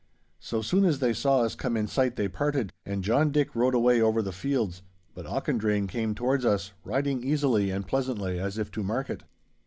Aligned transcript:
So 0.39 0.63
soon 0.63 0.83
as 0.83 0.97
they 0.97 1.13
saw 1.13 1.41
us 1.41 1.53
come 1.53 1.77
in 1.77 1.85
sight 1.85 2.15
they 2.15 2.27
parted, 2.27 2.73
and 2.87 3.03
John 3.03 3.29
Dick 3.31 3.55
rode 3.55 3.75
away 3.75 4.01
over 4.01 4.23
the 4.23 4.31
fields, 4.31 4.81
but 5.13 5.27
Auchendrayne 5.27 5.85
came 5.87 6.15
towards 6.15 6.43
us, 6.43 6.71
riding 6.83 7.23
easily 7.23 7.69
and 7.69 7.85
pleasantly 7.85 8.39
as 8.39 8.57
if 8.57 8.71
to 8.71 8.81
market. 8.81 9.21